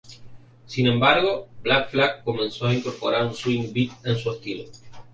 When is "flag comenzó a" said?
1.91-2.73